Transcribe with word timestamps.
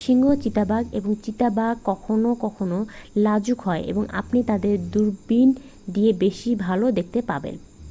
সিংহ 0.01 0.25
চিতা 0.35 0.63
এবং 0.91 1.11
চিতাবাঘ 1.23 1.73
কখনও 1.85 2.31
কখনও 2.35 2.79
লাজুক 3.15 3.59
হয় 3.61 3.83
এবং 3.83 4.03
আপনি 4.11 4.39
তাদের 4.43 4.75
দূরবীণ 4.91 5.49
দিয়েই 5.87 6.19
বেশি 6.19 6.49
ভাল 6.55 6.81
দেখতে 6.91 7.19
পাবেন 7.21 7.55